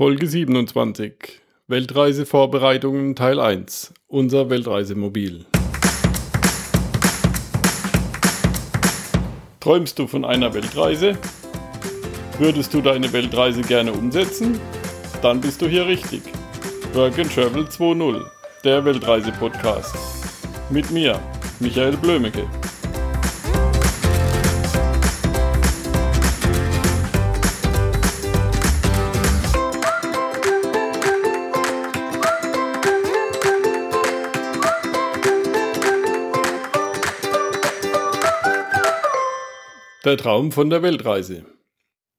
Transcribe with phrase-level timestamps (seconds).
[0.00, 1.12] Folge 27.
[1.66, 3.92] Weltreisevorbereitungen Teil 1.
[4.08, 5.44] Unser Weltreisemobil.
[9.60, 11.18] Träumst du von einer Weltreise?
[12.38, 14.58] Würdest du deine Weltreise gerne umsetzen?
[15.20, 16.22] Dann bist du hier richtig.
[16.94, 18.24] Work and Travel 2.0,
[18.64, 19.94] der Weltreise-Podcast.
[20.70, 21.20] Mit mir,
[21.58, 22.48] Michael Blömecke.
[40.02, 41.44] Der Traum von der Weltreise.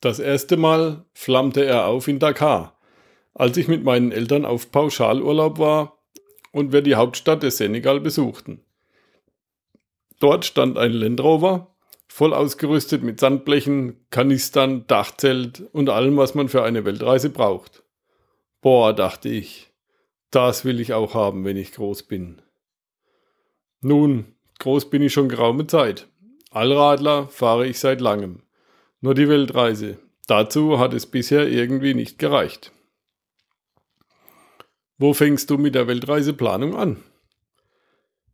[0.00, 2.78] Das erste Mal flammte er auf in Dakar,
[3.34, 5.98] als ich mit meinen Eltern auf Pauschalurlaub war
[6.52, 8.64] und wir die Hauptstadt des Senegal besuchten.
[10.20, 11.74] Dort stand ein Land Rover,
[12.06, 17.82] voll ausgerüstet mit Sandblechen, Kanistern, Dachzelt und allem, was man für eine Weltreise braucht.
[18.60, 19.72] Boah, dachte ich,
[20.30, 22.40] das will ich auch haben, wenn ich groß bin.
[23.80, 26.06] Nun, groß bin ich schon geraume Zeit.
[26.54, 28.42] Allradler fahre ich seit langem.
[29.00, 29.98] Nur die Weltreise.
[30.28, 32.70] Dazu hat es bisher irgendwie nicht gereicht.
[34.96, 37.02] Wo fängst du mit der Weltreiseplanung an?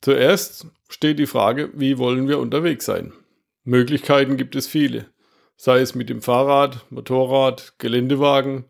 [0.00, 3.12] Zuerst steht die Frage, wie wollen wir unterwegs sein?
[3.64, 5.06] Möglichkeiten gibt es viele,
[5.56, 8.66] sei es mit dem Fahrrad, Motorrad, Geländewagen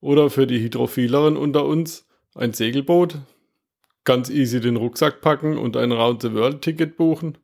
[0.00, 3.18] oder für die Hydrophileren unter uns ein Segelboot,
[4.02, 7.38] ganz easy den Rucksack packen und ein Round the World Ticket buchen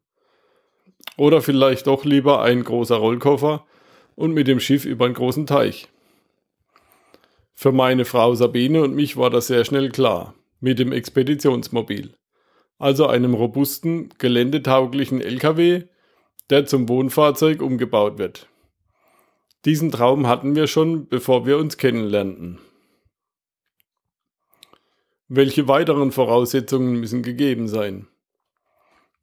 [1.17, 3.65] oder vielleicht doch lieber ein großer Rollkoffer
[4.15, 5.89] und mit dem Schiff über einen großen Teich.
[7.55, 12.15] Für meine Frau Sabine und mich war das sehr schnell klar, mit dem Expeditionsmobil,
[12.79, 15.85] also einem robusten, geländetauglichen LKW,
[16.51, 18.49] der zum Wohnfahrzeug umgebaut wird.
[19.65, 22.59] Diesen Traum hatten wir schon, bevor wir uns kennenlernten.
[25.29, 28.09] Welche weiteren Voraussetzungen müssen gegeben sein?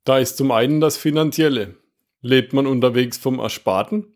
[0.03, 1.75] Da ist zum einen das Finanzielle.
[2.21, 4.15] Lebt man unterwegs vom Ersparten?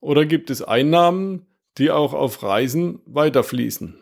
[0.00, 1.46] Oder gibt es Einnahmen,
[1.78, 3.98] die auch auf Reisen weiterfließen?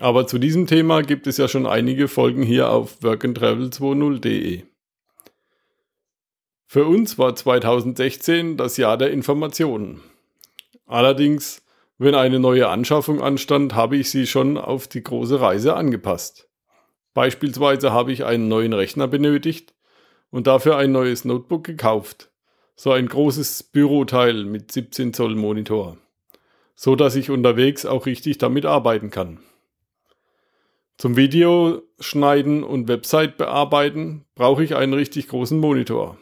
[0.00, 4.62] Aber zu diesem Thema gibt es ja schon einige Folgen hier auf workandtravel20.de.
[6.66, 10.00] Für uns war 2016 das Jahr der Informationen.
[10.86, 11.62] Allerdings,
[11.98, 16.48] wenn eine neue Anschaffung anstand, habe ich sie schon auf die große Reise angepasst.
[17.12, 19.74] Beispielsweise habe ich einen neuen Rechner benötigt,
[20.34, 22.28] und dafür ein neues Notebook gekauft.
[22.76, 25.96] So ein großes Büroteil mit 17 Zoll Monitor.
[26.74, 29.38] So dass ich unterwegs auch richtig damit arbeiten kann.
[30.98, 36.18] Zum Videoschneiden und Website bearbeiten brauche ich einen richtig großen Monitor.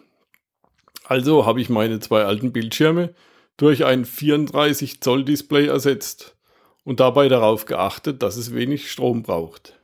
[1.04, 3.14] Also habe ich meine zwei alten Bildschirme
[3.56, 6.36] durch ein 34 Zoll Display ersetzt
[6.84, 9.78] und dabei darauf geachtet, dass es wenig Strom braucht.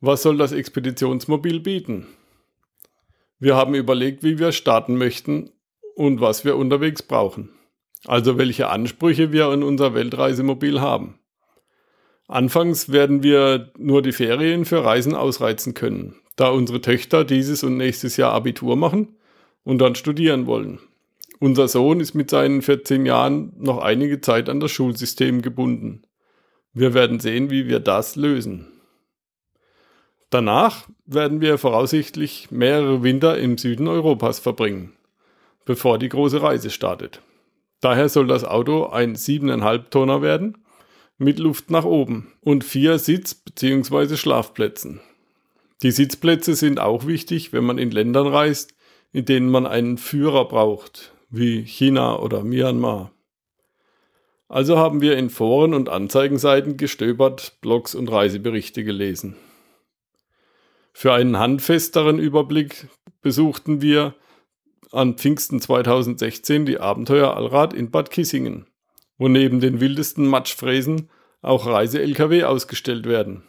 [0.00, 2.06] Was soll das Expeditionsmobil bieten?
[3.40, 5.50] Wir haben überlegt, wie wir starten möchten
[5.94, 7.48] und was wir unterwegs brauchen.
[8.06, 11.18] Also welche Ansprüche wir in unser Weltreisemobil haben.
[12.28, 17.76] Anfangs werden wir nur die Ferien für Reisen ausreizen können, da unsere Töchter dieses und
[17.76, 19.16] nächstes Jahr Abitur machen
[19.64, 20.78] und dann studieren wollen.
[21.38, 26.02] Unser Sohn ist mit seinen 14 Jahren noch einige Zeit an das Schulsystem gebunden.
[26.74, 28.68] Wir werden sehen, wie wir das lösen.
[30.30, 34.92] Danach werden wir voraussichtlich mehrere Winter im Süden Europas verbringen,
[35.64, 37.20] bevor die große Reise startet.
[37.80, 40.58] Daher soll das Auto ein 7,5 Tonner werden,
[41.18, 44.16] mit Luft nach oben und vier Sitz- bzw.
[44.16, 45.00] Schlafplätzen.
[45.82, 48.74] Die Sitzplätze sind auch wichtig, wenn man in Ländern reist,
[49.12, 53.10] in denen man einen Führer braucht, wie China oder Myanmar.
[54.48, 59.36] Also haben wir in Foren und Anzeigenseiten gestöbert, Blogs und Reiseberichte gelesen.
[60.92, 62.88] Für einen handfesteren Überblick
[63.22, 64.14] besuchten wir
[64.92, 68.66] an Pfingsten 2016 die Abenteuer Allrad in Bad Kissingen,
[69.18, 71.10] wo neben den wildesten Matschfräsen
[71.42, 73.44] auch Reise-Lkw ausgestellt werden.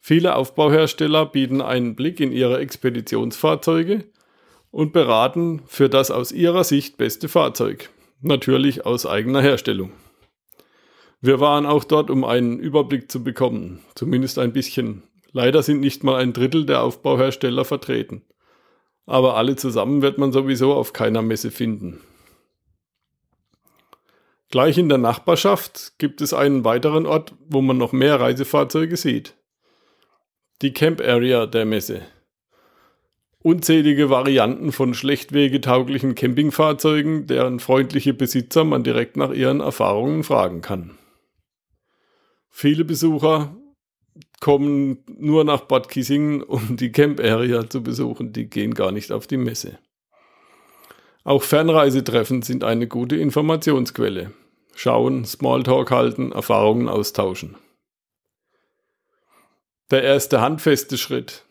[0.00, 4.04] Viele Aufbauhersteller bieten einen Blick in ihre Expeditionsfahrzeuge
[4.70, 9.92] und beraten für das aus ihrer Sicht beste Fahrzeug, natürlich aus eigener Herstellung.
[11.20, 15.02] Wir waren auch dort, um einen Überblick zu bekommen, zumindest ein bisschen
[15.32, 18.22] Leider sind nicht mal ein Drittel der Aufbauhersteller vertreten.
[19.06, 22.00] Aber alle zusammen wird man sowieso auf keiner Messe finden.
[24.50, 29.34] Gleich in der Nachbarschaft gibt es einen weiteren Ort, wo man noch mehr Reisefahrzeuge sieht.
[30.62, 32.02] Die Camp Area der Messe.
[33.40, 40.98] Unzählige Varianten von schlechtwegetauglichen Campingfahrzeugen, deren freundliche Besitzer man direkt nach ihren Erfahrungen fragen kann.
[42.50, 43.54] Viele Besucher
[44.40, 48.32] kommen nur nach Bad Kissingen, um die Camp Area zu besuchen.
[48.32, 49.78] Die gehen gar nicht auf die Messe.
[51.24, 54.32] Auch Fernreisetreffen sind eine gute Informationsquelle.
[54.74, 57.56] Schauen, Smalltalk halten, Erfahrungen austauschen.
[59.90, 61.44] Der erste handfeste Schritt.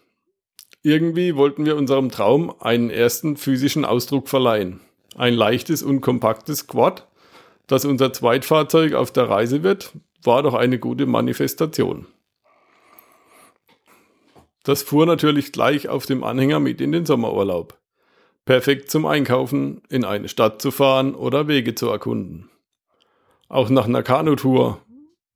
[0.82, 4.80] Irgendwie wollten wir unserem Traum einen ersten physischen Ausdruck verleihen.
[5.16, 7.08] Ein leichtes und kompaktes Quad,
[7.68, 9.92] das unser Zweitfahrzeug auf der Reise wird,
[10.24, 12.08] war doch eine gute Manifestation.
[14.68, 17.80] Das fuhr natürlich gleich auf dem Anhänger mit in den Sommerurlaub.
[18.44, 22.50] Perfekt zum Einkaufen, in eine Stadt zu fahren oder Wege zu erkunden.
[23.48, 24.82] Auch nach einer Kanutour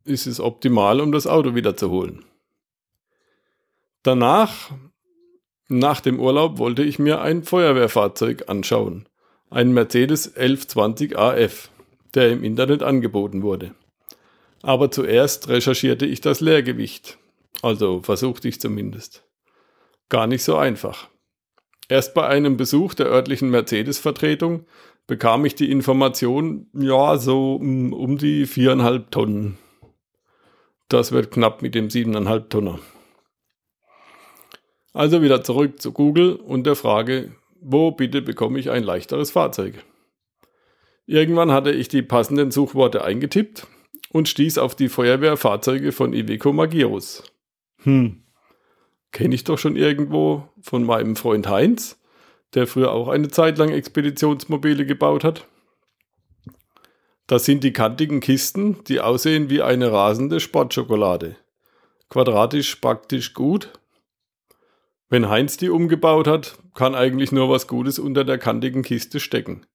[0.03, 2.25] ist es optimal, um das Auto wiederzuholen.
[4.03, 4.71] Danach,
[5.69, 9.07] nach dem Urlaub, wollte ich mir ein Feuerwehrfahrzeug anschauen.
[9.49, 11.69] Ein Mercedes 1120 AF,
[12.15, 13.75] der im Internet angeboten wurde.
[14.61, 17.17] Aber zuerst recherchierte ich das Leergewicht.
[17.61, 19.23] Also versuchte ich zumindest.
[20.09, 21.07] Gar nicht so einfach.
[21.89, 24.65] Erst bei einem Besuch der örtlichen Mercedes-Vertretung
[25.07, 29.57] bekam ich die Information, ja, so um die viereinhalb Tonnen.
[30.87, 32.79] Das wird knapp mit dem siebeneinhalb Tonner.
[34.93, 37.31] Also wieder zurück zu Google und der Frage,
[37.61, 39.75] wo bitte bekomme ich ein leichteres Fahrzeug?
[41.05, 43.67] Irgendwann hatte ich die passenden Suchworte eingetippt
[44.11, 47.23] und stieß auf die Feuerwehrfahrzeuge von Iveco Magirus.
[47.83, 48.23] Hm,
[49.11, 51.99] kenne ich doch schon irgendwo von meinem Freund Heinz,
[52.53, 55.47] der früher auch eine Zeit lang Expeditionsmobile gebaut hat.
[57.27, 61.37] Das sind die kantigen Kisten, die aussehen wie eine rasende Sportschokolade.
[62.09, 63.69] Quadratisch praktisch gut.
[65.09, 69.65] Wenn Heinz die umgebaut hat, kann eigentlich nur was Gutes unter der kantigen Kiste stecken.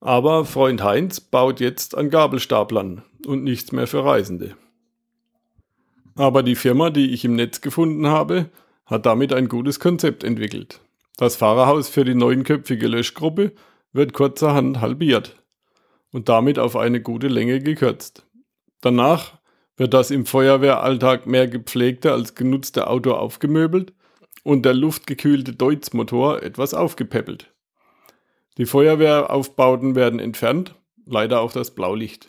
[0.00, 4.56] Aber Freund Heinz baut jetzt an Gabelstaplern und nichts mehr für Reisende.
[6.16, 8.50] Aber die Firma, die ich im Netz gefunden habe,
[8.86, 10.80] hat damit ein gutes Konzept entwickelt.
[11.16, 13.52] Das Fahrerhaus für die neunköpfige Löschgruppe
[13.92, 15.36] wird kurzerhand halbiert
[16.12, 18.26] und damit auf eine gute Länge gekürzt.
[18.80, 19.38] Danach
[19.76, 23.92] wird das im Feuerwehralltag mehr gepflegte als genutzte Auto aufgemöbelt
[24.42, 27.52] und der luftgekühlte Deutz-Motor etwas aufgepäppelt.
[28.58, 30.76] Die Feuerwehraufbauten werden entfernt,
[31.06, 32.28] leider auch das Blaulicht.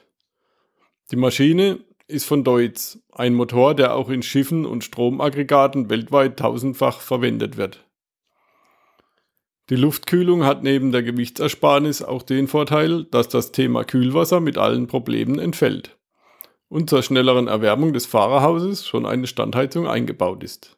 [1.12, 7.02] Die Maschine ist von Deutz, ein Motor, der auch in Schiffen und Stromaggregaten weltweit tausendfach
[7.02, 7.86] verwendet wird.
[9.70, 14.86] Die Luftkühlung hat neben der Gewichtsersparnis auch den Vorteil, dass das Thema Kühlwasser mit allen
[14.86, 15.98] Problemen entfällt
[16.68, 20.78] und zur schnelleren Erwärmung des Fahrerhauses schon eine Standheizung eingebaut ist.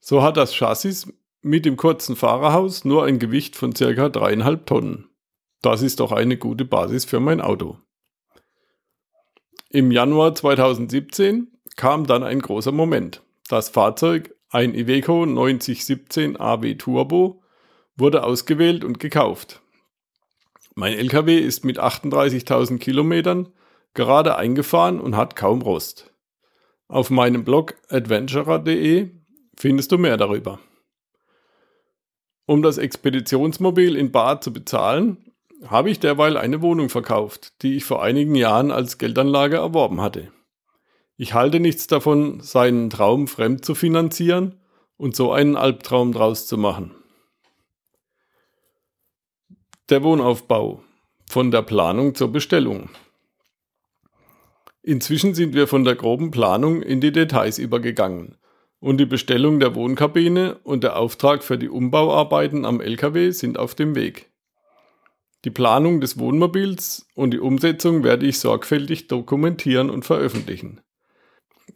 [0.00, 1.12] So hat das Chassis
[1.42, 5.10] mit dem kurzen Fahrerhaus nur ein Gewicht von circa dreieinhalb Tonnen.
[5.60, 7.78] Das ist doch eine gute Basis für mein Auto.
[9.74, 13.22] Im Januar 2017 kam dann ein großer Moment.
[13.48, 17.42] Das Fahrzeug, ein Iveco 9017 AW Turbo,
[17.96, 19.62] wurde ausgewählt und gekauft.
[20.74, 23.48] Mein LKW ist mit 38.000 Kilometern
[23.94, 26.12] gerade eingefahren und hat kaum Rost.
[26.88, 29.10] Auf meinem Blog adventurer.de
[29.58, 30.58] findest du mehr darüber.
[32.44, 35.31] Um das Expeditionsmobil in Bar zu bezahlen,
[35.66, 40.32] habe ich derweil eine Wohnung verkauft, die ich vor einigen Jahren als Geldanlage erworben hatte.
[41.16, 44.60] Ich halte nichts davon, seinen Traum fremd zu finanzieren
[44.96, 46.94] und so einen Albtraum draus zu machen.
[49.88, 50.82] Der Wohnaufbau.
[51.28, 52.90] Von der Planung zur Bestellung.
[54.82, 58.36] Inzwischen sind wir von der groben Planung in die Details übergegangen
[58.80, 63.76] und die Bestellung der Wohnkabine und der Auftrag für die Umbauarbeiten am LKW sind auf
[63.76, 64.31] dem Weg.
[65.44, 70.80] Die Planung des Wohnmobils und die Umsetzung werde ich sorgfältig dokumentieren und veröffentlichen.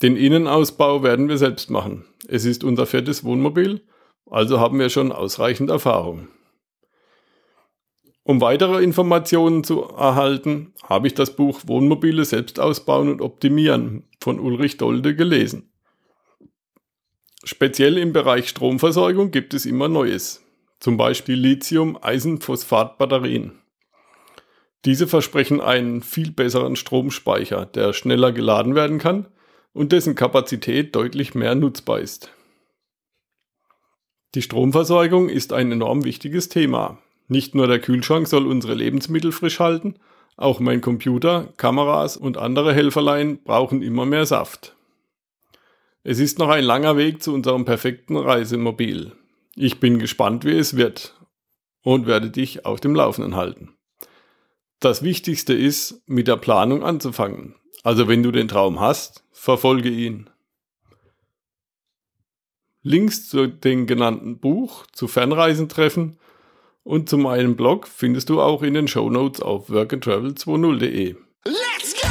[0.02, 2.04] Den Innenausbau werden wir selbst machen.
[2.28, 3.84] Es ist unser viertes Wohnmobil,
[4.30, 6.28] also haben wir schon ausreichend Erfahrung.
[8.22, 14.40] Um weitere Informationen zu erhalten, habe ich das Buch Wohnmobile selbst ausbauen und optimieren von
[14.40, 15.72] Ulrich Dolde gelesen.
[17.44, 20.44] Speziell im Bereich Stromversorgung gibt es immer Neues,
[20.86, 23.58] zum Beispiel Lithium-Eisenphosphat-Batterien.
[24.84, 29.26] Diese versprechen einen viel besseren Stromspeicher, der schneller geladen werden kann
[29.72, 32.30] und dessen Kapazität deutlich mehr nutzbar ist.
[34.36, 36.98] Die Stromversorgung ist ein enorm wichtiges Thema.
[37.26, 39.96] Nicht nur der Kühlschrank soll unsere Lebensmittel frisch halten,
[40.36, 44.76] auch mein Computer, Kameras und andere Helferlein brauchen immer mehr Saft.
[46.04, 49.16] Es ist noch ein langer Weg zu unserem perfekten Reisemobil.
[49.58, 51.18] Ich bin gespannt, wie es wird
[51.82, 53.74] und werde dich auf dem Laufenden halten.
[54.80, 57.54] Das Wichtigste ist, mit der Planung anzufangen.
[57.82, 60.28] Also wenn du den Traum hast, verfolge ihn.
[62.82, 66.18] Links zu dem genannten Buch, zu Fernreisentreffen
[66.82, 71.16] und zu meinem Blog findest du auch in den Show Notes auf workandtravel20.de.
[71.46, 72.08] Let's go!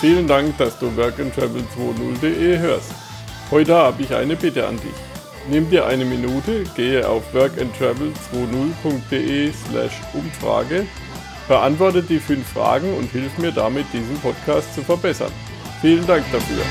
[0.00, 3.05] Vielen Dank, dass du workandtravel20.de hörst.
[3.50, 4.90] Heute habe ich eine Bitte an dich.
[5.48, 10.84] Nimm dir eine Minute, gehe auf workandtravel20.de slash Umfrage,
[11.46, 15.30] beantworte die fünf Fragen und hilf mir damit, diesen Podcast zu verbessern.
[15.80, 16.64] Vielen Dank dafür.